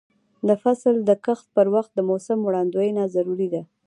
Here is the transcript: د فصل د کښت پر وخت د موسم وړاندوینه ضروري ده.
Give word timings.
د 0.47 0.49
فصل 0.63 0.95
د 1.09 1.11
کښت 1.25 1.45
پر 1.55 1.67
وخت 1.75 1.91
د 1.95 1.99
موسم 2.09 2.39
وړاندوینه 2.43 3.03
ضروري 3.15 3.47
ده. 3.53 3.61